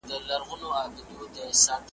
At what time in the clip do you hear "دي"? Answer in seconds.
1.79-1.87